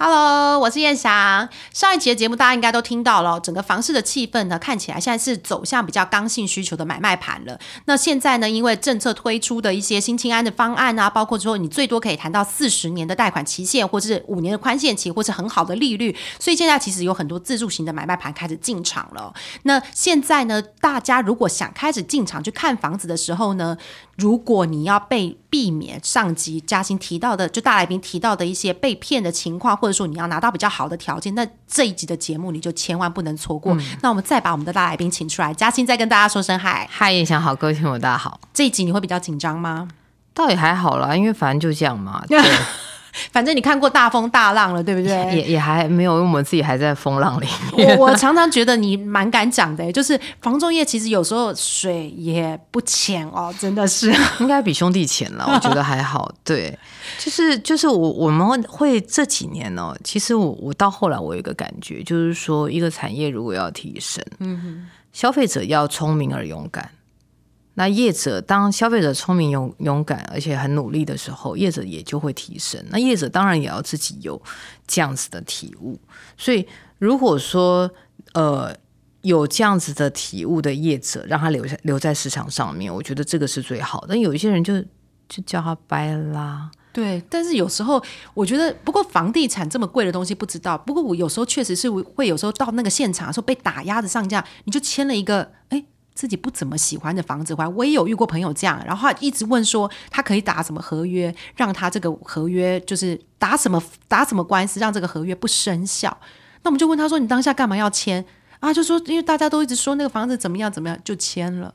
[0.00, 1.48] Hello，我是燕翔。
[1.72, 7.58] 上一集的节目大家应该都听到了，整个房市的气氛呢，看起来现在是走向比较刚性需求的买卖盘了。
[7.86, 19.34] 那现在呢，因为政策推出的一些新清安的方案啊，包括说你最多可以谈到四十年的贷款期限，或是五年的宽限期，或是很好的利率，所以现在其实有很多自助型的买卖盘开始进场了。
[19.64, 23.76] 那现在呢，大家如果想开始进场去看房子的时候呢，
[24.16, 33.76] 如果你要被避免上集嘉欣提到的，就大来宾提到的一些被骗的情况，或者说你要拿到比较好的条件，那这一集的节目你就千万不能错过。
[34.02, 36.86] 那我们再把我们的大来宾请出来，嘉欣再跟大家说声嗨。
[36.90, 38.40] 嗨，叶翔好，各位听友大家好。
[38.52, 39.88] 这一集你会比较紧张吗？
[40.34, 42.38] 倒也还好啦，因为反正就这样嘛，对，
[43.32, 45.36] 反正你看过大风大浪了，对不对？
[45.36, 47.46] 也也还没有，因为我们自己还在风浪里。
[47.72, 54.14] 我我常常觉得你蛮敢讲的，就是房仲业其实有时候水也不浅哦，真的是。
[54.40, 56.30] 应该比兄弟浅了，我觉得还好。
[56.44, 56.76] 对，
[57.18, 66.88] 就是就是我我们会会这几年呢、其实我我到后来我有一个感觉，就是说一个产业如果要提升，嗯消费者要聪明而勇敢。
[67.78, 72.84] 那业者当消费者聪明勇勇敢，而且很努力的时候，业者也就会提升。
[72.90, 74.42] 那业者当然也要自己有
[74.88, 75.96] 这样子的体悟。
[76.36, 76.66] 所以
[76.98, 77.88] 如果说
[78.34, 78.74] 呃
[79.22, 84.08] 有这样子的体悟的业者，让他留下留在市场上面，我觉得这个是最好的。
[84.08, 84.80] 但有一些人就
[85.28, 88.02] 就叫他掰啦，对，但是有时候
[88.34, 90.76] 我觉得，不过房地产这么贵的东西不知道。
[90.76, 95.84] 不过我有时候确实是会有时候到那个现场的时候被打压的上架，你就签了一个哎
[96.18, 97.68] 自己不怎么喜欢的房子回来。
[97.68, 106.18] 我也有遇过朋友这样，然后他一直问说他可以打什么合约，让他这个合约就是打什么打什么官司，让这个合约不生效。
[106.64, 108.24] 那我们就问他说：“你当下干嘛要签？”
[108.58, 111.72] 啊，就说因为大家都一直说那个房子怎么样怎么样，就签了。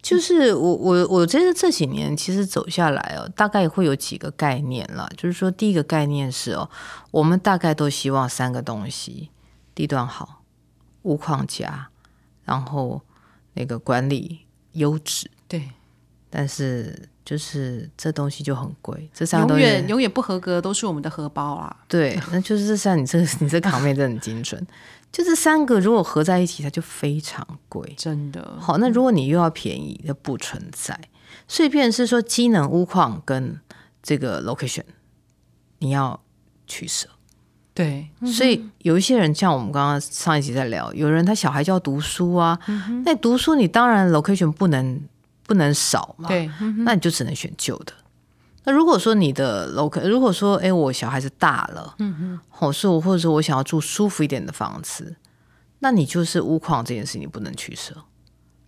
[0.00, 5.10] 就是我我我觉得这几年其实走下来哦，大概会有几个概念了。
[5.16, 6.70] 就是说，第一个概念是哦，
[7.10, 9.30] 我们大概都希望三个东西：
[9.74, 10.44] 地段好、
[11.02, 11.88] 物框架，
[12.44, 13.02] 然后
[13.58, 15.28] 那个管理优质。
[15.48, 15.68] 对，
[16.30, 21.76] 但是就是这东西就很贵，这三个永远永远不合格都是我们的荷包啦。
[21.88, 24.64] 对， 那就是像你这个 你这扛面真的很精准。
[25.10, 27.94] 就这三个如果合在一起，它就非常贵。
[27.96, 30.98] 真的，好，那如果你又要便宜，就不存在。
[31.48, 33.58] 所以，变成是说机能、屋况跟
[34.02, 34.84] 这个 location，
[35.78, 36.22] 你要
[36.66, 37.08] 取舍。
[37.78, 42.58] 对，所以有一些人，像我们刚刚上一集在聊，有人他小孩就要读书啊，
[43.04, 45.00] 那读书你当然 location 不能
[45.44, 47.92] 不能少嘛，对，那你就只能选旧的。
[48.64, 55.14] 那如果说你的 location，如果说哎我小孩子大了，嗯哼，好，是我或者说我想要住舒服一点的房子，
[55.78, 57.94] 那你就是屋况这件事情你不能取舍，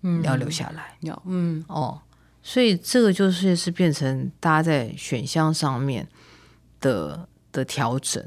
[0.03, 0.97] 嗯，你要留下来。
[1.01, 2.01] 要，嗯，哦，
[2.45, 6.07] 所以这个就是是变成大家在选项上面
[6.81, 8.25] 的的调整。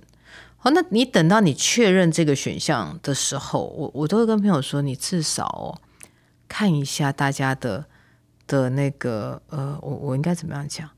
[0.63, 5.75] 好，那你等到你确认这个选项的时候，我我都会跟朋友说，你至少哦
[6.47, 7.83] 看一下大家的
[8.47, 10.89] 的那个呃，我我应该怎么样讲？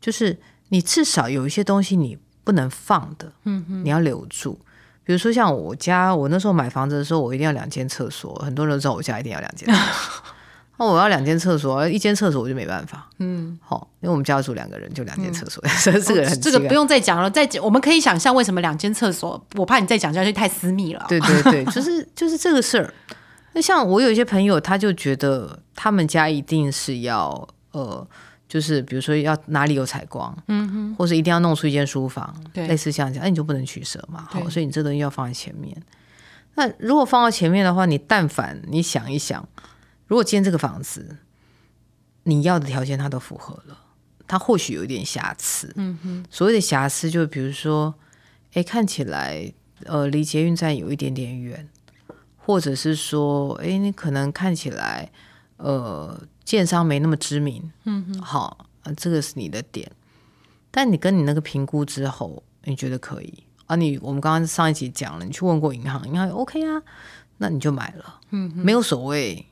[0.00, 0.36] 就是
[0.70, 4.58] 你至少有一些东西你不能放的，嗯你要留住。
[5.04, 10.34] 比如说像我家，我那时候买房子的时候，我一定要两间厕所，很多人都知道我家一定要两间厕所。
[10.84, 13.08] 那我要两间厕所，一间厕所我就没办法。
[13.20, 21.06] 嗯，好，因为我们家住两个人，就两间厕所， 所以这个这个不用再讲了，再讲我们可以想象为什么两间厕所，我怕你再讲下去太私密了。
[21.08, 22.92] 对对对，就是就是这个事儿。
[23.52, 28.04] 那像我有一些朋友，他就觉得他们家一定是要呃，
[28.48, 34.26] 就是比如说要哪里有采光，嗯哼，或者一定要弄出一间书房，对类似像这样，那你就不能取舍嘛。
[34.28, 35.80] 好，所以你这东西要放在前面。
[36.54, 39.48] 那如果放到前面的话，你但凡你想一想，
[40.06, 41.18] 如果今天这个房子
[42.24, 43.78] 你要的条件它都符合了，
[44.26, 45.72] 它或许有一点瑕疵。
[45.76, 47.94] 嗯哼，所谓的瑕疵，就比如说，
[48.52, 49.52] 哎，看起来
[49.86, 51.68] 呃离捷运站有一点点远，
[52.36, 55.10] 或者是说，哎，你可能看起来
[55.56, 57.72] 呃建商没那么知名。
[57.84, 58.66] 嗯哼，好，
[58.96, 59.90] 这个是你的点，
[60.70, 63.74] 但你跟你那个评估之后，你觉得可以啊？
[63.76, 66.82] 你我们刚刚上一集讲了，你去问过银行，银行 OK 啊，
[67.38, 68.20] 那你就买了。
[68.30, 69.44] 嗯，没有所谓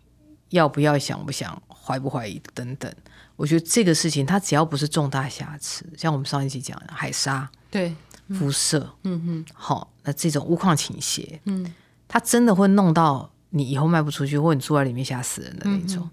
[0.50, 2.92] 要不要、想不想、怀不怀疑等等。
[3.36, 7.94] 我觉得这个事情，它只要不是重大瑕疵，像我们上一期讲的海沙、对，
[8.34, 9.20] 辐射，嗯。
[9.24, 11.74] 哼，好，那这种屋况倾斜，嗯，
[12.06, 16.08] 它真的会弄到你以后卖不出去，或者你住在里面吓死人的那种。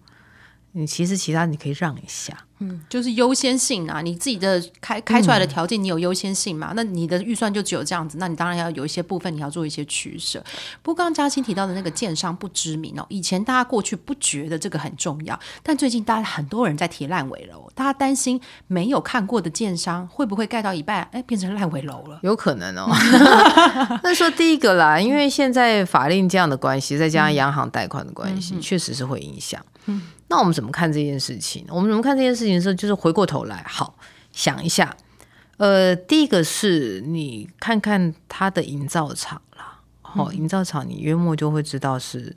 [0.73, 6.73] 你其实其他你可以让一下，嗯就是优先性啊，你自己的开开出来的条件，你有优先性嘛？
[6.75, 10.43] 那你的预算就只有这样子，那你当然要有一些部分你要做一些取舍。
[10.83, 22.19] 不过刚刚嘉欣提到的那个建商不知名哦，以前大家过去不觉得这个很重要，但最近大家很多人在提烂尾楼，大家担心没有看过的建商会不会盖到一半，哎，变成烂尾楼了？
[22.21, 22.87] 有可能哦。
[24.03, 29.59] 那说第一个啦，因为现在法令这样的关系，再加上央行贷款的关系，确实是会影响。
[29.87, 30.01] 嗯。
[30.29, 31.65] 那我们怎么看这件事情？
[31.69, 33.95] 我们怎么看这件事情的时候，就是回过头来，好
[34.31, 34.95] 想一下。
[35.57, 42.35] 呃，第一个是你看看它的营造厂啦，好，营造厂你约莫就会知道是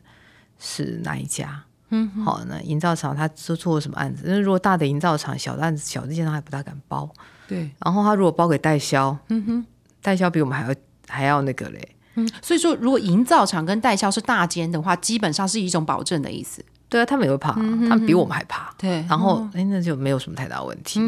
[0.59, 1.65] 是哪一家。
[1.91, 4.25] 嗯，好，那营造厂他做做了什么案子？
[4.27, 7.11] 因为如果大的营造厂，小的案子小的建商还不大敢包。
[7.49, 9.67] 对，然后他如果包给代销，嗯哼，
[10.01, 10.75] 代销比我们还要
[11.09, 11.97] 还要那个嘞。
[12.15, 16.65] 嗯，所以说如果营造厂跟代销是大间的话，基本上是一种保证的意思。
[16.91, 17.61] 对啊，他们也会怕，他
[17.97, 18.75] 们比我们还怕。
[18.77, 21.01] 对，然后哎，那就没有什么太大问题。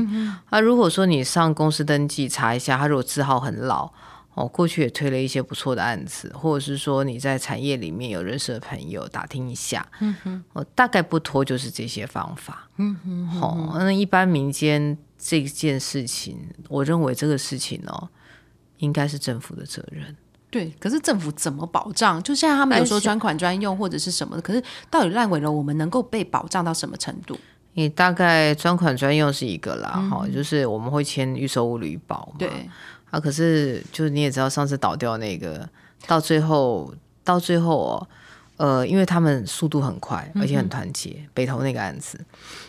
[0.48, 3.92] 啊，如果说你上公司登记查一下，他如果字号很老，
[4.34, 12.68] 哦，过去也推了一些不错的案子，或者是说你在产业里面有认识的朋友打听一下，嗯哼，我大概不拖就是这些方法。
[12.76, 16.38] 嗯哼，好，那一般民间这件事情，
[16.68, 18.08] 我认为这个事情呢，
[18.78, 20.16] 应该是政府的责任。
[20.52, 22.22] 对，可是政府怎么保障？
[22.22, 27.38] 就现在他们有说专款专用或者是什么的，可是到底烂尾楼我们能够被保障到什么程度？
[27.72, 32.34] 你大概专款专用是一个啦，哈，就是我们会签预售物履保嘛。
[32.38, 32.68] 对
[33.10, 35.66] 啊，可是就是你也知道，上次倒掉那个，
[36.06, 36.92] 到最后
[37.24, 38.08] 到最后哦，
[38.58, 42.22] 呃，因为他们速度很快，而且很团结，北投那个案子，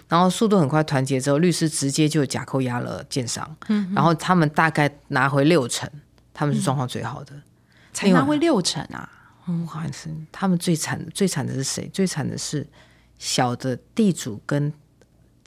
[0.08, 3.54] 然后速度很快，团结之后，律师直接就假扣押了建商，
[3.94, 5.90] 然后他们大概拿回六成，
[6.34, 7.34] 他们是状况最好的。
[7.94, 9.10] 才拿回六成啊！
[9.46, 11.90] 嗯，好像是他们最惨，最惨的是谁？
[11.94, 12.66] 最惨的是
[13.20, 14.72] 小的地主跟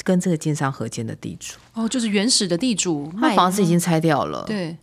[0.05, 1.57] 跟这个建商合建的地主。
[1.73, 4.77] 哦，就是原始的地主，那房子已经拆掉了，对，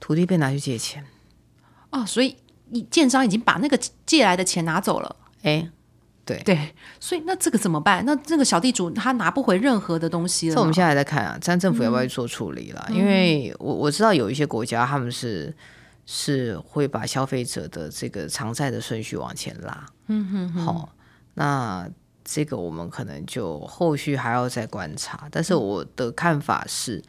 [0.00, 1.04] 土地被拿去借钱。
[1.90, 2.36] 哦，所以
[2.70, 5.14] 你建商已经把那个借来的钱拿走了。
[5.42, 5.70] 哎，
[6.24, 8.04] 对对，所以那这个怎么办？
[8.04, 10.56] 那这个小地主他拿不回任何的东西了。
[10.56, 12.84] 这我们现在还在看啊，咱政府要不要去做处理了？
[12.90, 15.54] 因为我我知道有一些国家他们是。
[16.06, 20.92] 是会把消费者的这个偿债的顺序往前拉，嗯哼，好，
[21.34, 21.90] 那
[22.24, 25.28] 这个我们可能就后续还要再观察。
[25.30, 27.02] 但是我的看法是，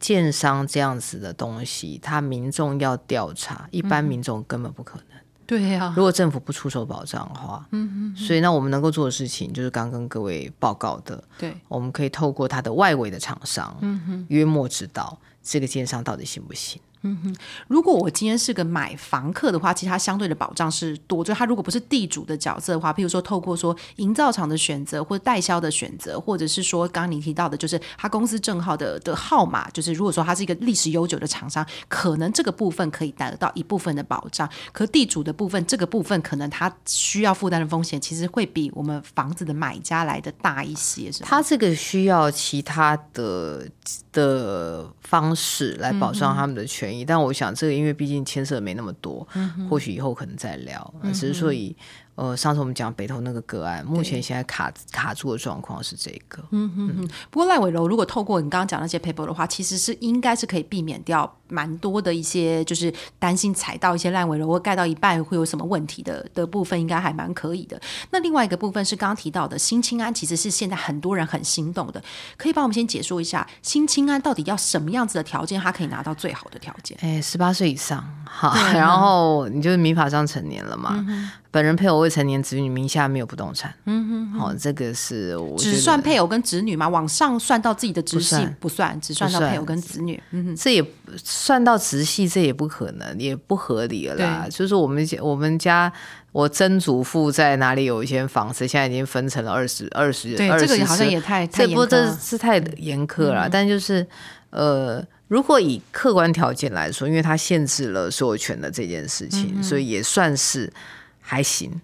[0.00, 5.06] 建商这样子的东西，他民众要调查，一般民众根本不可能。
[5.46, 16.80] 对呀，如果政府不出手保障的话，嗯哼，所以那我们能够做的事情，就是刚跟各位报告的，对，我们可以透过他的外围的厂商，嗯哼，约莫知道这个建商到底行不行。
[17.04, 17.34] 嗯哼，
[17.66, 21.24] 如果我今天是个买房客的话，其实他相对的保障是多。
[21.24, 34.48] 就他如果不是地主的角色的话，譬如说透过说营造厂的选择，或者代销的选择，或者是说刚刚你提到的，就是他公司证号的的号码，就是如果说他是一个历史悠久的厂商，可能这个部分可以得到一部分的保障。
[34.70, 41.10] 可地主的部分，这个部分可能他需要负担的风险，其实会比我们房子的买家来的大一些。
[41.10, 43.66] 是他这个需要其他的
[44.12, 46.91] 的方式来保障他们的权。
[47.04, 49.26] 但我想，这个因为毕竟牵涉没那么多，
[49.70, 50.94] 或许以后可能再聊。
[51.12, 51.74] 只是说以。
[52.14, 56.42] 呃，上次我们讲北投那个个案，目前现在卡卡住的状况是这个。
[56.50, 57.08] 嗯哼哼。
[57.30, 67.80] 不过赖伟楼如果透过你刚刚讲那些 paper 的话，其实是应该是可以避免掉蛮多的一些，就是担心踩到一些烂尾楼或盖到一半会有什么问题的的部分，应该还蛮可以的。
[68.10, 72.02] 那另外一个部分是刚刚提到的新青安，其实是现在很多人很心动的。
[72.36, 76.98] 可以帮我们先解说一下新青安到底要什么样子的条件，他可以拿到最好的条件？
[77.00, 81.04] 哎，十八岁以上，好，然后你就是民法上成年了嘛。
[81.52, 86.88] 本人配偶未成年子女名下没有不动产，嗯哼，好，这个是只算配偶跟子女嘛？
[86.88, 88.36] 往上算到自己的直系？
[88.58, 90.82] 不算，只算到配偶跟子女，嗯哼，这也
[91.22, 94.46] 算到直系，这也不可能，也不合理了啦。
[94.50, 95.92] 就是我们我们家
[96.32, 103.46] 我曾祖父在哪里有一间房子，现在已经分成了二十二十，对，这个好像也太这不这是太严苛了。
[103.46, 104.06] 但就是
[104.48, 110.72] 呃，如果以客观条件来说，因为它限制了所有权的这件事情，所以也算是。
[111.22, 111.80] 还行，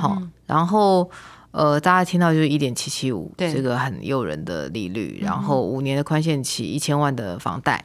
[0.00, 1.08] 好，然后
[1.52, 7.84] 呃，大家听到就是一点七七五，这个很诱人的利率，然后五年的宽限期，一千万的房贷，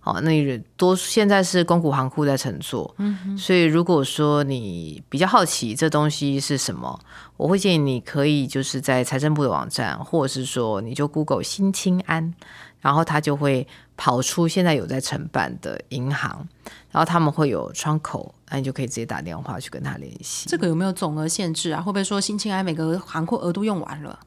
[0.00, 6.98] 好，那多现在是公股行库在乘坐，嗯，所以如果说你比较好奇这东西是什么，
[7.36, 12.34] 我会建议你可以就是在财政部的网站，或者是说你就 Google 新清安，
[12.80, 16.46] 然后他就会跑出现在有在承办的银行。
[16.90, 20.48] 然后他们会有窗口，那你就可以直接打电话去跟他联系。
[20.48, 21.80] 这个有没有总额限制啊？
[21.80, 24.18] 会不会说新青安每个行库额度用完了？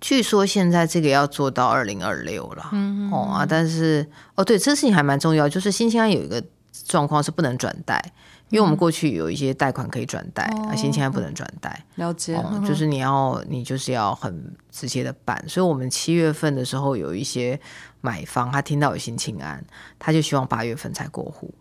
[0.00, 6.40] 据说现在这个要做到二零二六了，嗯哦啊，但是哦对，这事情还蛮重要，就是新青安有一个
[6.86, 8.12] 状况是不能转贷，
[8.50, 17.60] 因为我们过去有一些贷款可以转贷，啊，新青安不能转贷，了解，哦， 就是你要你就是要很直接的办，所以我们七月份的时候有一些
[18.00, 19.64] 买方他听到有新青安，
[19.98, 21.52] 他就希望八月份才过户，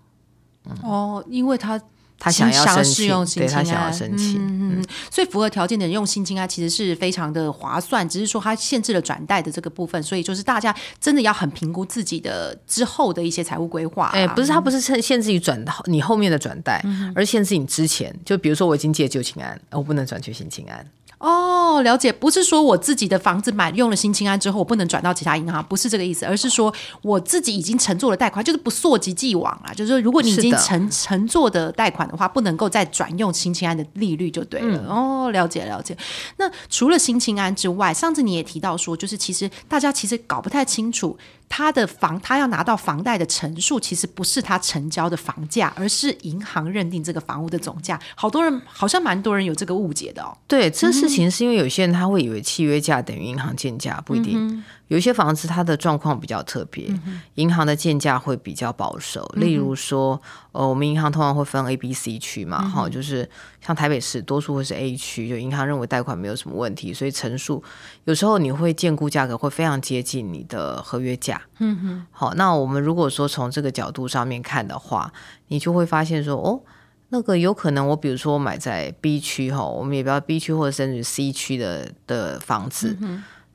[0.66, 0.78] 嗯。
[0.84, 1.80] 哦，因为他。
[2.20, 14.08] 他想要申请，对他想要申请，嗯，所以符合条件的人用新青安其实是非常的划算，只是说它限制了转贷的这个部分，所以就是大家真的要很评估自己的之后的一些财务规划。
[14.14, 16.84] 哎，不是，它不是限限制于转你后面的转贷，
[17.14, 20.86] 而限制你之前，就比如说我已经借旧青安，我不能转去新青安。
[21.20, 26.72] 哦，了解，不是说我自己的房子买用了新青安之后，我不能转到其他银行，不是这个意思，而是说
[27.02, 34.86] 我自己已经乘坐了贷款，就是不溯及既往啊，就是说如果你已经乘乘坐的贷款的话，不能够再转用新青安的利率就对了。
[34.88, 35.98] 哦，了解了解。
[36.38, 41.18] 那除了新青安之外，上次你也提到说，就是其实大家其实搞不太清楚。
[41.50, 48.00] 他的房，他要拿到房贷的成数，其实不是他成交的房价，而是银行认定这个房屋的总价。
[48.16, 50.38] 好多人好像蛮多人有这个误解的哦。
[50.48, 54.64] 对，这事情是因为有些人他会以为契约价等于银行建价，不一定。
[54.88, 56.88] 有一些房子它的状况比较特别，
[57.36, 59.30] 银行的建价会比较保守。
[59.36, 60.22] 例如说，
[60.54, 63.30] 呃，我们银行通常会分 A、B、C 区嘛，哈，就是
[63.60, 67.62] 像台北市多数会是 A 区，就银行认为贷款没有什么问题，所以成数
[68.06, 71.42] 有时候你会建估价格会非常接近你的合约价。
[71.60, 75.12] 嗯哼，好，那我们如果说从这个角度上面看的话，
[75.50, 76.62] 你就会发现说，哦，
[77.10, 82.98] 那个有可能我比如说我买在 B 区哈，我们也不要 B 区或者甚至 C 区的的房子。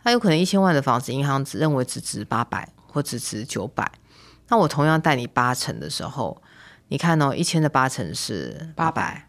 [0.05, 3.91] 它有可能一千万的房子，银行只认为只值八百或只值九百，
[4.49, 6.43] 那我同样贷你八成的时候，
[6.89, 9.29] 你看哦，一千的八成是八百，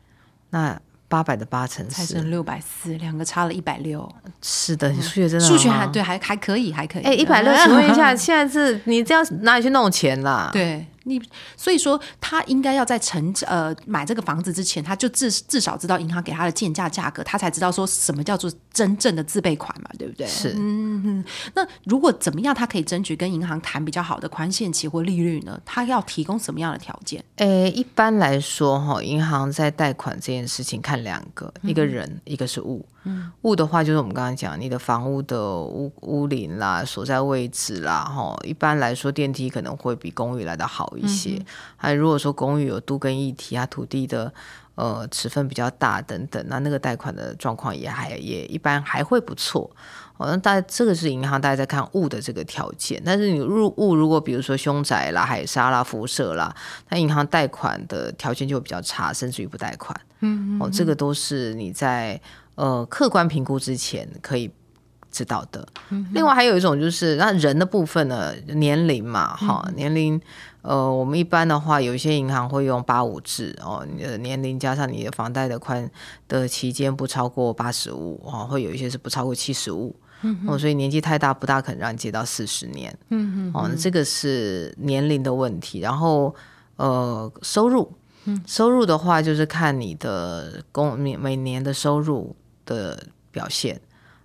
[0.50, 4.12] 那八百的八成才剩六百四，两个差了一百六。
[4.42, 7.04] 是的，你数学真的数学还对，还还可以，还可以。
[7.04, 10.50] 哎，一百六， 请问一下，现在是你这样哪里去弄钱啦？
[10.52, 10.86] 对。
[11.04, 11.22] 你
[11.56, 20.26] 所以说，他应该要在成呃买这个房子之前，他就至至少知道银行给他的建价价格，他才知道说什么叫做真正的自备款嘛，对不对？
[20.28, 20.54] 是。
[20.58, 25.60] 嗯，那如果怎么样，他可以争取跟银行谈比较好的宽限期或利率呢？
[25.66, 27.24] 他要提供什么样的条件？
[27.38, 32.86] 诶，一般来说哈，银行在贷款这件事情看两个，一个人，一个是物。
[33.42, 41.44] 物的话，就是我们刚刚讲你的房屋的屋屋龄啦、所在位置啦，哈，一般来说电梯可能会比公寓来的好一些。
[41.76, 44.34] 还如果说公寓有都跟一体啊，土地的
[44.76, 49.70] 呃尺寸比较大等等，那那个贷款的状况也还也一般还会不错。
[50.16, 56.56] 好像大这个是银行大家在看物的这个条件，但是你入物如果比如说凶宅啦、海沙啦、辐射啦，
[56.90, 60.00] 那银行贷款的条件就会比较差，甚至于不贷款。
[60.22, 62.22] 嗯，哦，这个都是你在。
[62.56, 64.50] 呃，客观评估之前可以
[65.12, 65.68] 知道的。
[66.12, 70.20] 另外还有一种就是，那人的部分呢，年龄嘛，哈，年龄，
[70.64, 75.90] 呃，我们一般的话，有一些银行会用八五制哦，你的年龄加上你的房贷的宽
[76.28, 79.96] 的期间不超过八十五哦，会有一些是不超过七十五，
[80.48, 85.80] 哦，所以年纪太大不大可能让你借到四十年，嗯嗯，哦，这个是年龄的问题。
[85.80, 86.34] 然后
[86.78, 87.92] 呃，收入，
[88.48, 92.36] 收入的话就是看你的工每每年的收入。
[92.66, 93.80] 的表现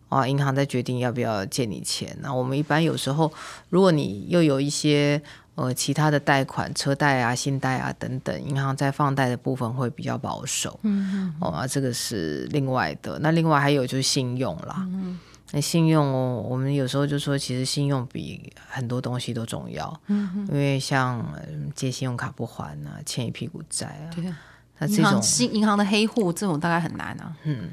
[0.09, 2.17] 啊，银行在决定要不要借你钱。
[2.21, 3.33] 那我们一般有时候，
[3.69, 5.21] 如果你又有一些
[5.55, 10.79] 呃其他的贷款、车贷啊、信贷啊等等，银行在放贷的部分会比较保守。
[10.83, 11.35] 嗯嗯。
[11.41, 13.19] 哦，这个是另外的。
[13.19, 14.77] 那另外还有就是信用啦。
[14.79, 15.19] 嗯。
[15.51, 20.01] 那信用哦，我们有时候就说，其实信用比很多东西都重要。
[20.07, 21.27] 嗯因为像
[21.75, 24.09] 借信用卡不还啊，欠一屁股债啊。
[24.15, 24.39] 对啊。
[24.79, 27.37] 那这种信银行的黑户，这种大概很难啊。
[27.45, 27.71] 嗯。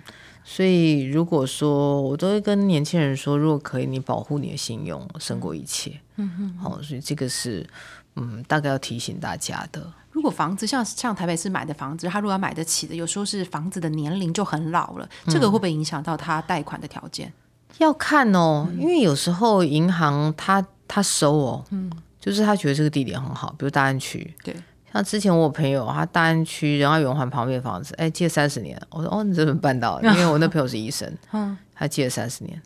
[0.47, 5.99] 所以，如果说我都会跟年轻人说，如果可以，你保护你的信用胜过一切。
[6.17, 7.67] 嗯哼，好，所以这个是
[8.15, 9.91] 嗯，大概要提醒大家的。
[10.11, 17.33] 如果房子像像台北市买的房子，他如果要买得起的，有时候是房子的年龄就很老了，这个会不会影响到他贷款的条件？
[17.79, 24.55] 要看哦，因为有时候银行他他收哦，嗯，就是他觉得这个地点很好，比如大安区，对。
[24.95, 28.81] 那之前我朋友，他大安区仁爱圆环旁边房子，哎，借三十年。
[28.91, 29.99] 我说哦，你怎么办到？
[30.01, 32.61] 因为我那朋友是医生， 嗯，他借了三十年。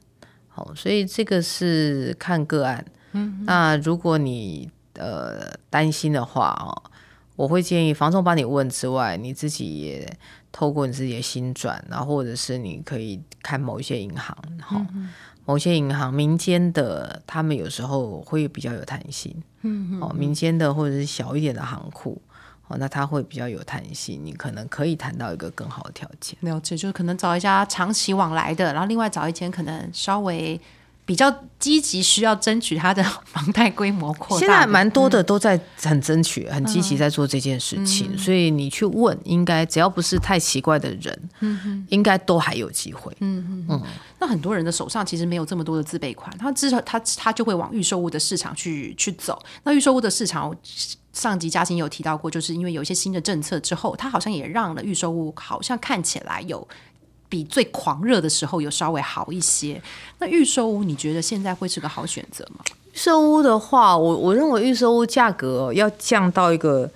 [0.47, 2.85] 好，所以这个是看个案。
[3.13, 6.91] 嗯，那如果你呃担心的话哦，
[7.35, 10.17] 我会建议房仲帮你问之外，你自己也
[10.51, 14.79] 透过你自己的心转，然后或者是你可以看某一些银行，好。
[15.45, 22.21] 某些银行民间的，他们有时候会比较有弹性，嗯，哦，民间的或者是小一点的行库，
[22.67, 26.37] 哦，那它会比较有弹性，你可能可以谈到一个更好的条件。
[26.41, 30.59] 了解，就是可能找一家长期往来的，然后另外找一间可能稍微
[31.09, 34.45] 比较积极需要争取它的 房贷规模扩大。
[34.45, 41.29] 现在蛮多的都在很争取、很积极在做这件事情，所以你去问，应该只要不是太奇怪的人，
[41.89, 43.11] 应该都还有机会。
[43.21, 43.81] 嗯嗯
[44.19, 49.41] 那很多人的手上其实没有这么多的自备款，他至少他他就会往预售物的市场去去走。
[49.63, 50.55] 那预售物的市场，
[51.11, 56.67] 上集嘉欣有提到过，就是因为有一些新的政策之后，它好像也让了预售屋好像看起来有
[57.29, 59.81] 比最狂热的时候有稍微好一些。
[60.17, 62.65] 那预售屋你觉得现在会是个好选择吗？
[62.91, 66.89] 预售屋的话，我我认为预售屋价格要降到一个，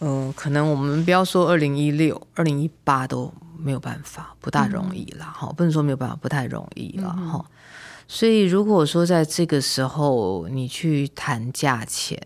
[0.00, 7.44] 嗯、可能我们不要说二零一六、二零一八都没有办法，不大容易啦，哈、不能说没有办法，不太容易啦，哈、
[8.06, 12.20] 所以如果说在这个时候你去谈价钱，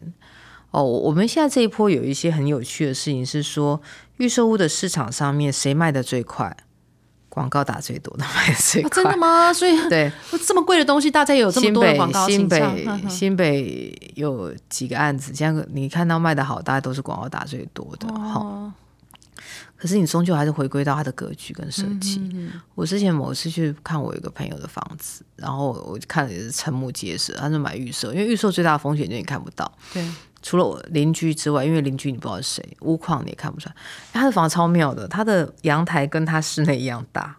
[0.70, 3.80] 哦，我们现在这一波有一些很有趣的事情是说，
[4.18, 6.56] 预售屋的市场上面谁卖的最快，
[7.34, 9.52] 广告打最多的卖的最啊、快，真的吗？
[9.52, 10.10] 所以 对。
[10.46, 18.72] 这么贵的东西，大家也有这么多的广告新北哼哼新北有几个案子，像你看到卖的好，大家都是广告打最多的哈、哦，
[19.76, 22.20] 可是你终究还是回归到它的格局跟设计。
[22.74, 30.06] 我之前某次去看我有一个朋友的房子，然后我看了也是瞠目结舌，他是买预售，因为预售最大的风险就是你看不到，对，
[30.44, 33.74] 除了我邻居之外，因为邻居你不知道是谁，屋况你也看不出来。
[34.12, 37.38] 他的房超妙的，他的阳台跟他室内一样大。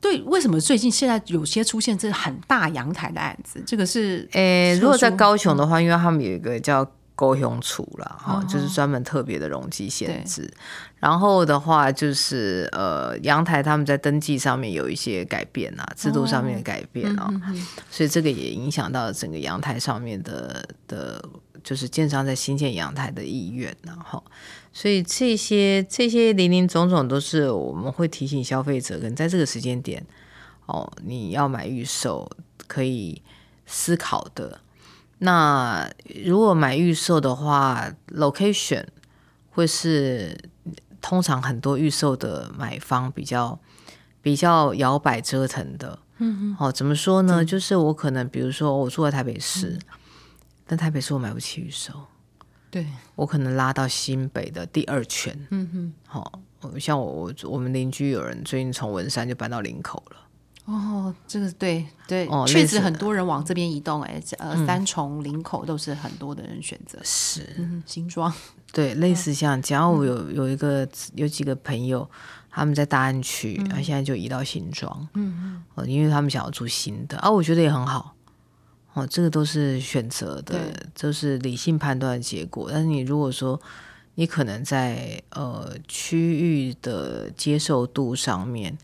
[0.00, 3.62] 对，为什么最近现在有些出现这很大阳台的案子？
[3.66, 10.50] 这个是诶，特如果在高雄的话，因为他们有一个叫高雄处啦，哈、就是专门特别的容积限制。
[10.98, 17.30] 然后的话，就是呃，阳台他们在登记上面有一些改变啊，制度上面的改变啊，
[17.90, 21.22] 所以这个也影响到整个阳台上面的的，
[21.64, 24.22] 就是建商在新建阳台的意愿然后。
[24.72, 30.04] 所以这些这些零零总总都是我们会提醒消费者，可能在这个时间点，
[30.66, 32.30] 哦，你要买预售
[32.66, 33.22] 可以
[33.66, 34.60] 思考的。
[35.18, 35.88] 那
[36.24, 38.84] 如果买预售的话，location
[39.50, 40.36] 会是
[41.00, 43.58] 通常很多预售的买方比较
[44.20, 46.00] 比较摇摆折腾的。
[46.18, 47.44] 嗯哦，怎么说呢？
[47.44, 49.78] 就是我可能比如说我住在台北市，
[50.66, 51.92] 但台北市我买不起预售，
[52.70, 55.36] 对，我可能拉到新北的第二圈。
[55.50, 56.40] 嗯哼，好、
[56.80, 60.16] 像我我我们邻居有人最近从文山就搬到林口了。
[60.66, 66.98] 哦，这个对对，哦确实很多人往这边移动、哎，呃，三重、林口都是很多的人选择。
[67.04, 68.32] 是，嗯，新庄，
[68.72, 72.08] 对，类似像只要，我有有一个有几个朋友，
[72.50, 78.16] 他们在大安区，他、现在就移到新庄，嗯嗯，哦，因为他们想要住新的啊，我觉得也很好，
[78.94, 82.68] 哦，这个都是选择的对，都是理性判断的结果。
[82.72, 83.60] 但是你如果说
[84.14, 88.78] 你可能在呃区域的接受度上面，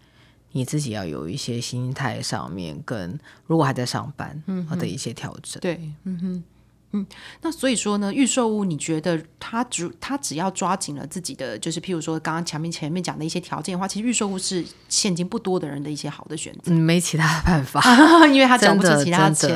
[0.52, 5.60] 你自己要有一些心态上面跟如果还在上班，嗯的一些调整。
[5.60, 6.44] 对，嗯哼。
[6.92, 7.06] 嗯，
[7.42, 17.80] 那所以说呢，预售屋，你觉得他只他只要抓紧了自己的，就是譬如说刚刚前面前面讲的一些条件的话，其实预售屋是现金不多的人的一些好的选择，嗯，没其他的办法。
[18.26, 19.50] 因为他挣不出其他的钱。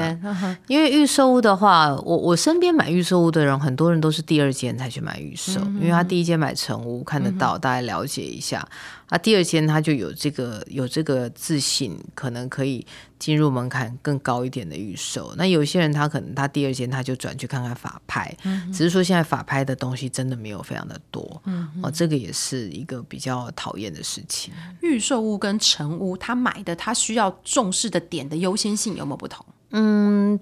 [0.69, 8.67] 因为预售屋的话，我我身边买预售屋的人，很多人都是第二间才去买预售，因为他第一间买成屋看得到，大概了解一下，
[9.09, 12.87] 啊，第二天他就有这个有这个自信，可能可以
[13.19, 15.35] 进入门槛更高一点的预售。
[15.37, 18.35] 那有些人他可能他第二天他就转去看看法拍，
[18.73, 24.53] 只是说现在法拍的东西真的没有非常的多，嗯哦，这个也是一个比较讨厌的事情。
[24.81, 29.45] 预售屋跟成屋，他买的他需要重视的点的优先性有没有不同？
[29.71, 30.39] 嗯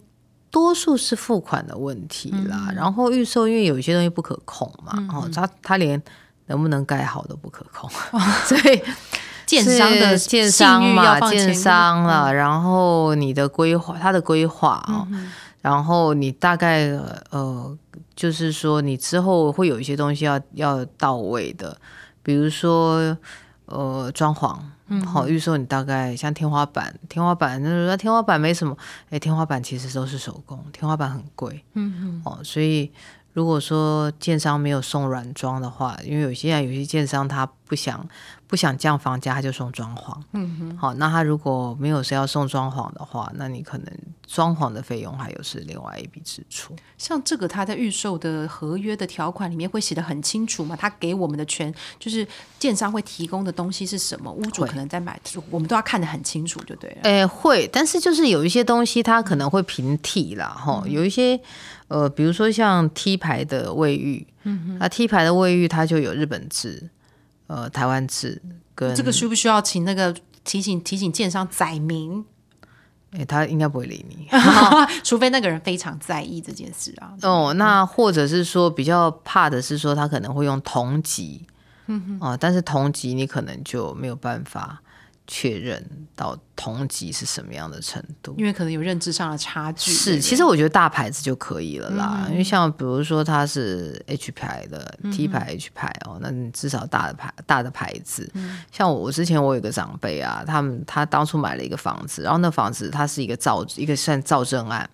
[0.50, 6.00] 多数是付款的问题啦，然后预售因为有一些东西不可控嘛，哦，他他连
[6.52, 7.88] 能不能盖好都不可控，
[8.44, 8.82] 所以
[9.46, 15.08] 建商的建商嘛，建商了，然后你的规划，他的规划哦，
[15.62, 16.90] 然后你大概
[17.30, 17.76] 呃，
[18.14, 21.74] 就是说你之后会有一些东西要要到位的，
[22.22, 23.16] 比如说
[23.64, 24.58] 呃装潢。
[25.06, 28.76] 好，预售你大概像天花板，天花板那说天花板没什么，
[29.08, 32.92] 哎，天花板其实都是手工，天花板很贵，嗯嗯，哦，所以
[33.32, 38.06] 如果说建商没有送软装的话，因为有些有些建商他不想
[38.46, 43.86] 不想降房价，他就送装潢，嗯哼，好，那他如果没有是要送装潢的话，那你可能
[44.26, 50.76] 装潢的费用还有是另外一笔支出，像这个，他在预售的合约的条款里面会写的很清楚嘛？
[50.76, 56.98] 他给我们的权就是建商会提供的东西是什么，屋主可能在买，我们都要看得很清楚就对了。
[57.04, 61.40] 诶，会，但是就是有一些东西他可能会平替啦，哈、有一些
[61.88, 66.90] 呃，比如说像 T 牌的卫浴，嗯那 T 牌的卫浴它就有日本制、
[67.46, 68.40] 呃台湾制
[68.74, 72.24] 跟这个需不需要请那个提醒提醒建商载明？
[73.12, 74.26] 哎，他应该不会理你。
[75.04, 77.12] 除非那个人非常在意这件事啊。
[77.22, 81.46] 哦，那或者是说比较怕的是说他可能会用同级，
[81.88, 84.80] 嗯哦，但是同级你可能就没有办法。
[85.26, 85.84] 确认
[86.16, 88.34] 到同级是什么样的程度？
[88.36, 89.92] 因为可能有认知上的差距。
[89.92, 92.26] 是，其实我觉得大牌子就可以了啦。
[92.30, 98.30] 因为像比如说它是 H 牌的 T 牌 H 牌哦，那你至少大的牌大的牌子。
[98.70, 104.88] 像我之前我有个长辈啊，他们他当初买了一个房子，然后那房子它是一个造一个算造证案，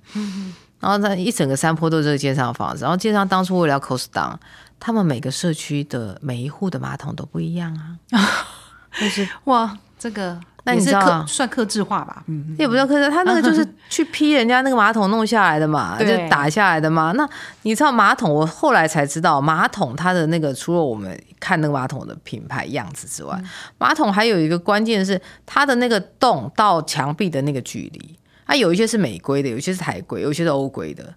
[0.80, 4.36] 然后在一整个山坡都是这个建商的房子，然后建商当初为了要 cost down，
[4.78, 7.98] 他们每个社区的每一户的马桶都不一样啊，
[9.00, 9.76] 就是哇。
[10.00, 12.22] 这个那你是克算克制化吧？
[12.28, 17.11] 嗯，也不叫克制，他那个就是 去批人家那个马桶弄下来的嘛，就打下来的嘛。
[17.16, 17.28] 那
[17.62, 18.32] 你知道马桶？
[18.32, 23.37] 我后来才知道，马桶它的那个除了我们看那个马桶的品牌样子之外，
[23.78, 28.16] 马桶还有一个关键是它的那个洞到墙壁的那个距离。
[28.46, 31.12] 它有一些是美规的，有一些是台规，有一些是欧规的。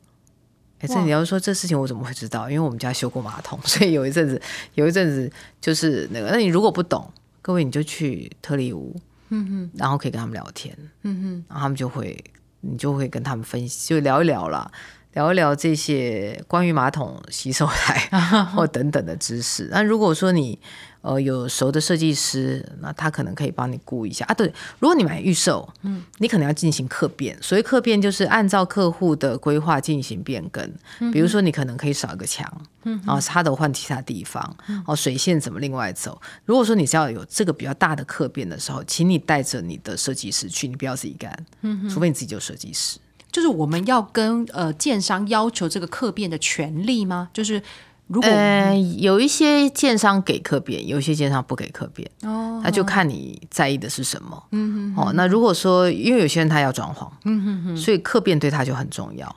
[0.80, 2.50] 哎，这你要说这事情我怎么会知道？
[2.50, 4.41] 因为我们家修过马桶，所以有一阵子
[4.74, 6.32] 有一阵子就是那个。
[6.32, 7.08] 那你如果不懂。
[7.41, 8.95] 各位，你就去特里屋，
[9.30, 12.23] 嗯哼，然后可以跟他们聊天，嗯哼，然后他们就会，
[12.62, 14.71] 你就会跟他们分析，就聊一聊啦。
[15.13, 18.08] 聊一聊这些关于马桶、洗手台
[18.56, 19.67] 或等等的知识。
[19.69, 20.58] 那如果说你
[21.02, 24.34] 呃有熟的设计师，那他可能可以帮你估一下啊。
[24.34, 24.48] 对，
[24.80, 27.38] 如果你买预售，嗯，你可能要进行客变。
[27.42, 30.64] 所谓客变，就是按照客户的规划进行变更。
[31.12, 32.46] 比如说，你可能可以少一个墙，
[32.84, 36.22] 嗯，然后他的换其他地方，哦，水线怎么另外走？
[36.46, 43.00] 如果说你是要有这个比较大的客变的时候，请你带着你的设计师去，你不要自己干，嗯，除非你自己就设计师。
[43.32, 47.30] 就是我们要跟呃建商要求这个客变的权利吗？
[47.32, 47.64] 就是
[48.12, 54.43] 如果呃有一些建商给客变，有一些建商不给客变哦，那就看你在意的是什么。
[54.52, 59.36] 嗯哼，哦，那如果说因为有些人他要装潢，嗯哼哼，所以客变对他就很重要。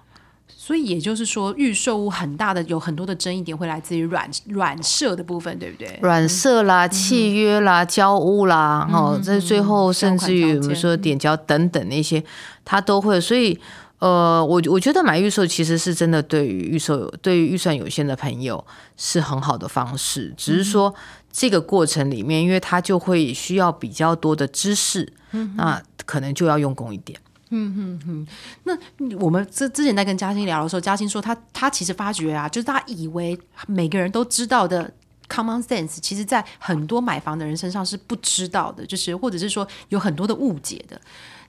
[0.48, 5.98] 所以也就是说，预售屋很大的有很多的争议点会来自于软软设的部分，对不对？
[6.02, 12.24] 软设啦、契约啦、交屋啦，哦，在最后甚至于我们说点交等等那些，
[12.64, 13.60] 他都会，所以。
[14.04, 18.62] 呃，我我觉得买预售其实是真的，对于预售对于预算有限的朋友
[18.98, 20.34] 是很好的方式。
[20.36, 20.94] 只是说
[21.32, 25.10] 这个过程里面，因为他就会需要比较多的知识，
[25.56, 27.18] 那可能就要用功一点。
[27.48, 28.26] 嗯哼哼。
[28.64, 34.92] 那我们之之前在跟嘉欣聊的时候，嘉欣说他他其实发觉啊，就是他以为每个人都知道的
[35.30, 41.00] common sense，其实在很多买房的人身上是不知道的，就是或者是说有很多的误解的。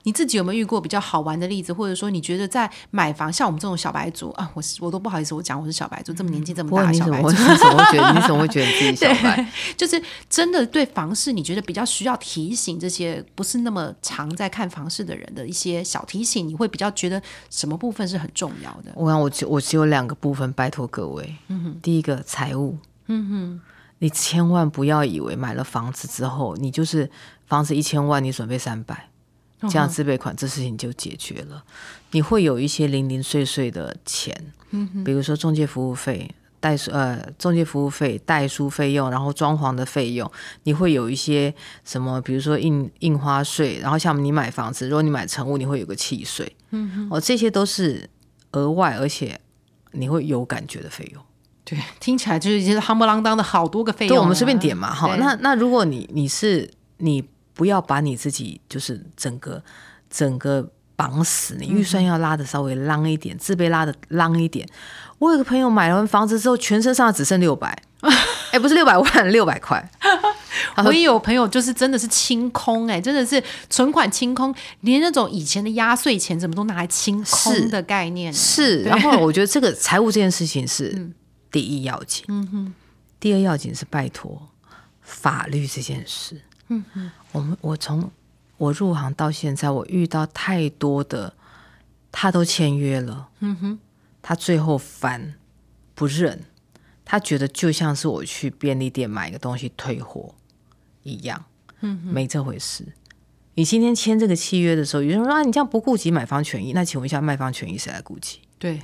[0.06, 9.44] 你自己有没有遇过比较好玩的例子，或者说你觉得在买房，像我们这种小白族啊，我我都不好意思，我讲我是小白族，这么年纪这么大的小白族，你怎么会觉得你怎么会觉得自己小白？
[9.76, 18.92] 就是真的对房市，你觉得比较需要提醒这些不是那么常在看房市的人的一些小提醒，你会比较觉得什么部分是很重要的？
[18.94, 23.60] 我想我只我只有两个部分，拜托各位，嗯哼，第一个财务，嗯哼，
[23.98, 27.10] 你千万不要以为买了房子之后，你就是
[27.48, 29.08] 房子一千万，你准备三百。
[29.68, 31.62] 这样自备款，这事情就解决了。
[32.12, 34.34] 你会有一些零零碎碎的钱，
[34.70, 40.30] 嗯，比如说中介服务费、代书呃中介服务费、代书费用，然后装潢的费用，
[40.62, 41.52] 你会有一些
[41.84, 48.08] 什么，比如说印印花税，然后像你买房子，如果你买成物，你会有个契税，嗯哦，这些都是
[48.52, 49.38] 额外，而且
[49.92, 51.22] 你会有感觉的费用。
[51.64, 57.22] 对，听起来就是一些夯不啷当的好多个费用，我们随便点嘛，好，那那如果你你是你。
[57.56, 59.60] 不要把你自己就是整个
[60.08, 64.68] 整个绑死，你预算要拉的稍微浪一点，自备拉的浪一点。
[65.18, 67.76] 我有个朋友买完房子之后，全身上只剩六百，
[68.52, 69.90] 哎，不是六百万，六百块。
[70.84, 78.30] 我也有朋友就是真的是清空，哎，真的是存款清空，连那种以前的压岁钱怎么都拿来清空的概念。
[78.32, 81.10] 是，然后我觉得这个财务这件事情是
[81.50, 82.74] 第一要紧，嗯哼，
[83.18, 84.48] 第二要紧是拜托
[85.00, 86.42] 法律这件事。
[86.68, 88.10] 嗯嗯，我们我从
[88.56, 91.34] 我入行到现在，我遇到太多的，
[92.10, 93.78] 他都签约了，嗯哼，
[94.22, 95.34] 他最后翻
[95.94, 96.44] 不认，
[97.04, 100.34] 他觉得就像是我去便利店买个东西退货
[101.02, 101.44] 一样，
[101.80, 102.86] 嗯，没这回事。
[103.54, 108.40] 你今天签这个契约的时候，有人说啊，你这样不顾及买方权益，那请问一下，卖方权益谁来顾及？
[108.58, 108.80] 对，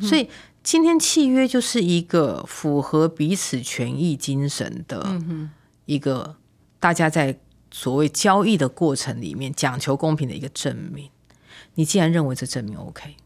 [0.00, 0.28] 所以
[0.62, 5.20] 今天契约就是一个符合彼此权益精神的
[5.84, 6.36] 一个。
[6.82, 7.38] 大家在
[7.72, 11.10] 所谓交易的过程里面讲求公平的一个证明，
[11.74, 13.16] 你既然认为这证明 OK，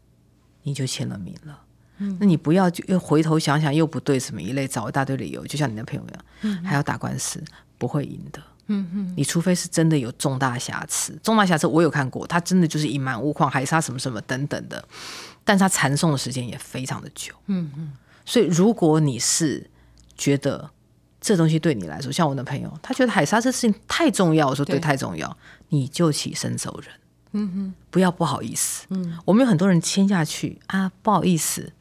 [0.63, 1.61] 你就签了名了。
[1.97, 7.43] 嗯，那你不要就又回头想想又不对什么一类，找一大堆理由，就像你的朋友一样，嗯还要打官司，
[7.77, 8.41] 不会赢的。
[8.67, 14.87] 嗯嗯，你除非是真的有重大瑕疵，重大瑕疵我有看过，他真的就是隐瞒物况、海沙什么什么等等的，
[15.43, 17.33] 但是它传送的时间也非常的久。
[17.47, 17.93] 嗯嗯，
[18.25, 19.69] 所以如果你是
[20.17, 20.69] 觉得
[21.27, 25.37] 这东西对你来说，像我的朋友，他觉得海沙这事情太重要，我说对，太重要，
[25.67, 26.89] 你就起身走人。
[27.33, 28.85] 嗯哼，不要不好意思。
[28.91, 31.73] 嗯，我们有很多人签下去啊，不好意思，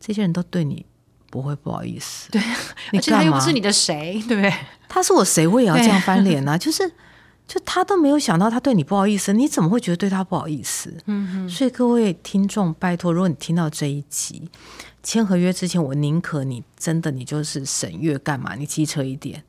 [0.00, 0.84] 这些人都对你
[1.30, 2.28] 不会不好意思。
[2.32, 2.42] 对，
[2.90, 3.22] 你 而且他？
[3.22, 4.52] 又不是你的谁，对不对？
[4.88, 6.90] 他是我谁，我也要这样翻脸呢、就是，
[7.46, 10.92] 就他都没有想到他对你不好意思，你怎么会觉得对他不好意思？
[11.06, 14.50] 嗯所以各位听众，拜托，如果你听到这一集，
[15.04, 18.56] 签合约之前，我宁可你真的你就是省略干嘛？
[18.56, 19.44] 你机车一点，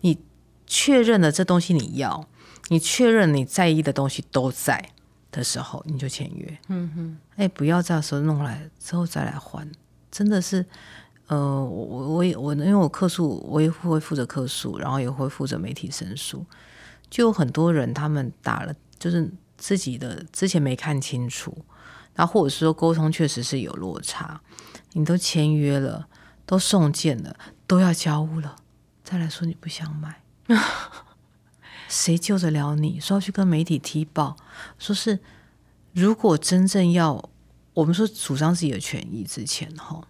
[0.00, 0.18] 你
[0.66, 2.26] 确认了这东西你要，
[2.68, 4.90] 你确认你在意的东西都在
[5.30, 6.58] 的时候，你就签约。
[6.68, 9.70] 嗯哼，哎，不要这时候弄来之后再来还，
[10.10, 10.64] 真的是。
[11.28, 16.44] 呃，我我我也我因为我客诉，我也会负责客诉，然后也会负责媒体申诉，
[17.08, 21.56] 就有很多人他们打了，就是自己的之前没看清楚，
[22.14, 24.38] 然后或者是说沟通确实是有落差，
[24.92, 26.08] 你都签约了，
[26.46, 28.56] 都送件了，都要交屋了，
[29.02, 30.22] 再来说你不想买，
[31.88, 33.00] 谁救得了你？
[33.00, 34.36] 说要去跟媒体踢爆，
[34.78, 35.18] 说是
[35.92, 37.28] 如果真正要
[37.74, 40.02] 我们说主张自己的权益之前，哈。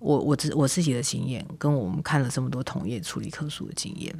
[0.00, 4.16] 我我自我自己的经验，跟我们看了这么多同业处理客诉的经验，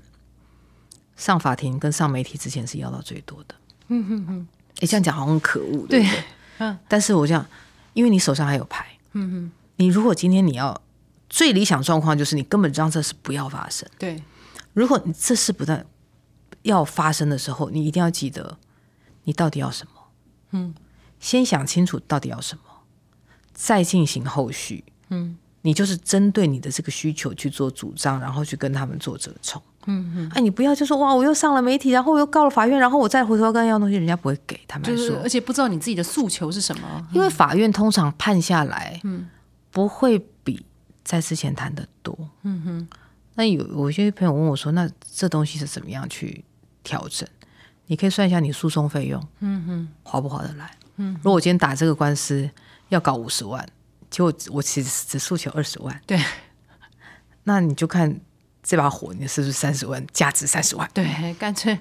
[1.16, 3.54] 上法庭跟上媒体之前是要到最多的。
[3.88, 4.48] 嗯哼哼，
[4.82, 6.24] 哎，这样讲好像很可恶，对不对？
[6.58, 6.78] 嗯。
[6.86, 7.46] 但是我这样，
[7.94, 10.78] 因为你手上还有牌，嗯哼，你如果今天你要
[11.30, 13.88] 最理想状况就是你根本让这事不要发生。
[13.98, 14.22] 对，
[14.74, 15.86] 如果你这事不但
[16.62, 18.58] 要发生的时候，你一定要记得
[19.24, 19.92] 你到底要什么。
[20.50, 20.74] 嗯，
[21.18, 22.62] 先想清楚到底要什么，
[23.54, 24.84] 再进行后续。
[25.08, 25.38] 嗯。
[25.62, 29.60] 你就是针对你的这个需求去做主张，然后去跟他们做折冲。
[29.84, 37.06] 嗯嗯，哎，你不要就说哇，我又上了媒体，然后我又告了法院，然后我再回头跟他要东西，人家不会给他们就是说，而且不知道你自己的诉求是什么。
[37.12, 39.28] 因为法院通常判下来，嗯，
[39.70, 40.64] 不会比
[41.04, 42.16] 在之前谈的多。
[42.42, 42.88] 嗯哼，
[43.34, 46.44] 那有有些朋友问我说，那这东西是怎么样去
[46.82, 47.28] 调整？
[47.86, 50.70] 你可以算一下你诉讼费用，嗯哼，划不划得来？
[50.96, 52.50] 嗯，如果我今天打这个官司
[52.88, 53.66] 要搞五十万。
[54.10, 56.20] 结果我其实只诉求二十万，对，
[57.44, 58.20] 那你就看
[58.60, 60.90] 这把火，你是不是三十万价值三十万？
[60.92, 61.78] 对，干脆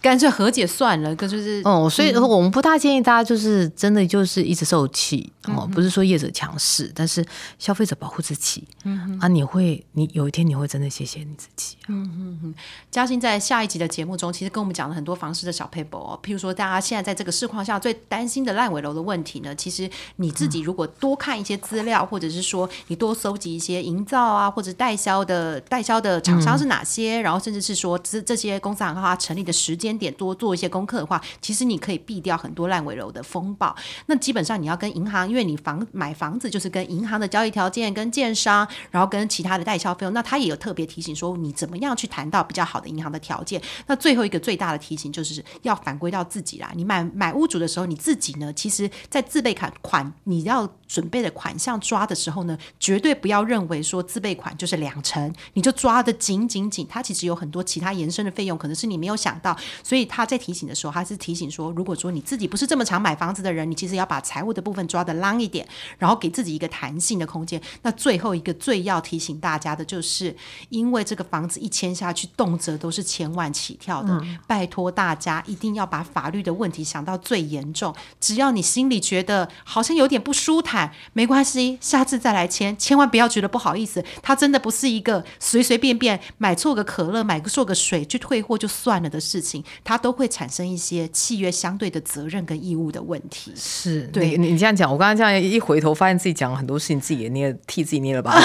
[0.00, 7.24] 干脆和解算了，可就是哦，所以我们不大建议大家就是真的就是一直受气哦，不是说业者强势，但是
[7.58, 12.54] 消费者保护自己，嗯啊，你会你有一天你会真的谢谢你自己，嗯嗯嗯。
[12.90, 29.89] 嘉欣在下一集的节目中，其实跟我们讲了很多房市的小 paper 哦，譬如说大家现在在这个市况下最担心的烂尾楼的问题呢，其实你自己如果多看一些资料，或者是说你多搜集一些营造啊或者代销的代销的厂商是哪些，然后甚至是说这这些公司行号它成立的时间。
[29.96, 33.74] 点多做一些功课的话，其实你可以避掉很多烂尾楼的风暴。
[34.06, 43.60] 那基本上你要跟银行，因为你房买房子就是跟银行的交易条件、跟建商，然后跟其他的代销费用，那他也有特别提醒说你怎么样去谈到比较好的银行的条件。
[43.86, 46.70] 那最后一个最大的提醒就是要反归到自己啦。
[46.74, 56.84] 你买买屋主的时候，你自己呢，其实在自备款款你要准备的款项抓的时候呢，绝对不要认为说自备款就是两成，你就抓的紧紧紧。
[56.90, 59.56] 它其实有很多其他延伸的费用，可能是你没有想到。
[59.84, 65.64] 所以他在提醒的时候，他是提醒说，如果说你自己不是这么常买房子的人，你其实要把财务的部分抓得浪一点，
[65.96, 67.62] 然后给自己一个弹性的空间。
[67.82, 70.34] 那最后一个最要提醒大家的就是，
[70.70, 77.94] 因为这个房子一签下去，动辄都是千万起跳的，拜托大家一定要把法律的问题想到最严重。
[78.18, 80.79] 只要你心里觉得好像有点不舒坦，
[81.12, 84.04] 没关系，下次再来签，千万不要觉得不好意思。
[84.22, 89.64] 它真的不是一个随随便便买错个可乐、买错个水去退货就算了的事情。
[89.82, 93.52] 它都会产生一些契约相对的责任跟义务的问题。
[93.56, 98.34] 是对你你这样讲，我刚刚这样一回头，发现自己讲了很多事情，自己也捏替自己捏了把。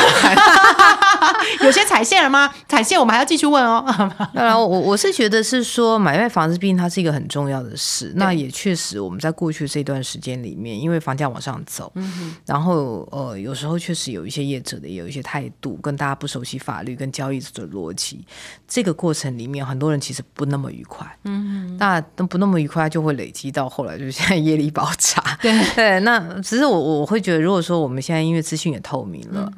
[1.61, 2.51] 有些踩线了吗？
[2.67, 3.83] 踩线我们还要继续问哦。
[4.33, 8.11] 当然，我我是觉得是说买卖房子，毕竟它是一个很重要的事。
[8.15, 18.25] 那也确实，我们在过去这段时间里面，因为房价往上走，嗯、然后呃，有时候确实有一些业者的也有一些态度，跟大家不熟悉法律跟交易的逻辑，
[18.67, 21.05] 这个过程里面，很多人其实不那么愉快。
[21.23, 25.21] 嗯，那不那么愉快，就会累积到后来，就是现在业力爆炸。
[25.41, 29.51] 对对，那只是我我会觉得，如果说我们现在因为资讯也透明了，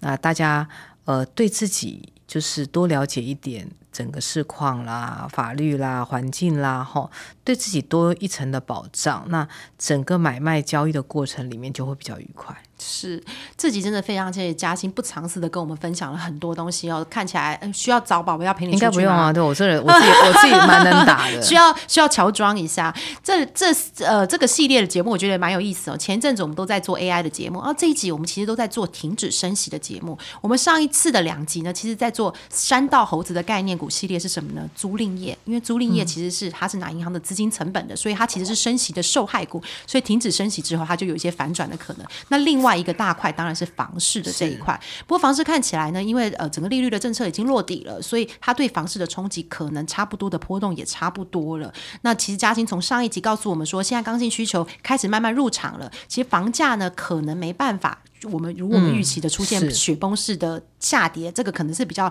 [0.00, 0.68] 那大家。
[1.06, 7.08] 呃，对自己就是多了解一点整个市况啦、法律啦、环境啦，哈，
[7.44, 9.46] 对自己多一层的保障，那
[9.78, 12.54] 整个买卖交易的过程里面就会比较愉快。
[12.76, 13.22] 是
[13.56, 22.92] 自己真的非常谢谢嘉欣不藏私的跟我们分享了很多东西哦，看起来呃需要找宝宝要陪你应该不用啊，对我这人我自己我自己蛮能打的， 需要需要乔装一下。
[23.22, 23.66] 这这
[24.04, 25.96] 呃这个系列的节目，我觉得蛮有意思哦。
[25.96, 30.18] 前一阵子我们都在做 AI 的节目，然后这一集我们其实都在做停止升息的节目。
[30.40, 34.68] 我们上一次的两集呢，其实在做山道猴子的概念股系列是什么呢？
[34.74, 39.62] 租赁业，因为租赁业其实是它是拿银行的资金成本的，所以它其实是升息的受害股。
[39.86, 42.06] 所以停止升息之后，它就有一些反转的可能。
[42.28, 44.78] 那另外一个大块当然是房市的这一块。
[45.06, 51.72] 不过房市看起来呢，因为呃整个利率的政策已经落底了，所以它对房市的冲击可能差不多的波动也差不多了。
[52.02, 58.02] 那其实嘉欣从上一集告诉我们说，现在刚性需求开始慢慢入场了，其实房价呢可能没办法。
[58.30, 62.10] 我们如我们预期的出现雪崩式的下跌，这个可能是比较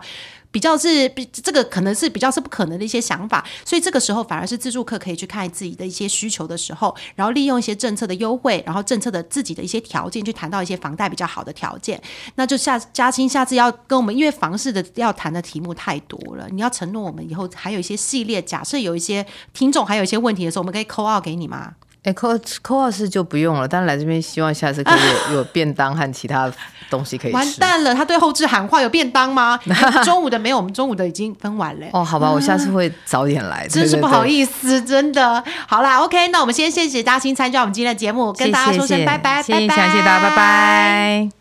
[0.52, 12.02] 比较是比这个可能是比较是不可能的一些想法，所以这个时候反而是自助客可以去看自己的一些需求的时候，然后利用一些政策的优惠，然后政策的自己的一些条件去谈到一些房贷比较好的条件。
[12.36, 21.73] 那就下嘉欣下次要跟我们，因为房市的要谈的题目太多了，你要承诺我们以后还有一些系列，假设有一些听众还有一些问题的时候，我们可以扣 out 给你吗？
[22.04, 25.00] 哎，扣扣二是就不用了，但来这边希望下次可以
[25.32, 26.52] 有 有便当和其他
[26.89, 27.38] 东西可以吃。
[27.38, 29.58] 完蛋了，他对后置喊话有便当吗？
[30.04, 31.86] 中午的没有，我们中午的已经分完了。
[31.94, 33.66] 哦，好吧，我下次会早点来。
[33.68, 34.30] 真是不好思。
[34.30, 35.42] 意思，真的。
[35.68, 41.34] 好啦，OK，那我们先谢谢大兴参加我们今天的节目，跟大家说声拜拜，谢谢，拜拜，谢谢大家，拜拜。